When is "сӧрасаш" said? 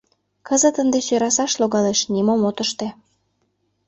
1.07-1.51